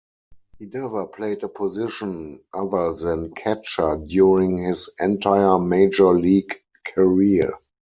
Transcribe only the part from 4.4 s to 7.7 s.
his entire major league career.